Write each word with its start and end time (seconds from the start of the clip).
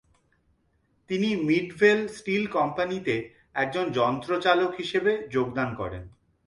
তিনি 1.09 1.29
'Midvale 1.39 1.99
steel 2.15 2.43
কোম্পানিতে' 2.55 3.17
একজন 3.55 3.85
যন্ত্র 3.97 4.29
চালক 4.45 4.71
হিসেবে 4.77 5.11
যোগদান 5.33 5.69
করেন। 5.75 6.03